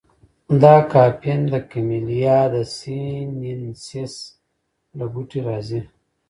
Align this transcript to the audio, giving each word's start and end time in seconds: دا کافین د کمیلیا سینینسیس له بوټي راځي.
دا 0.61 0.75
کافین 0.91 1.41
د 1.51 1.53
کمیلیا 1.71 2.39
سینینسیس 2.75 4.15
له 4.97 5.05
بوټي 5.13 5.39
راځي. 5.47 5.81